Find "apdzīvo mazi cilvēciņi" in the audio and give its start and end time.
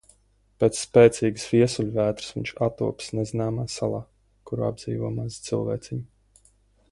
4.71-6.47